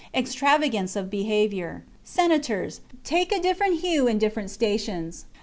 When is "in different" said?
4.07-4.49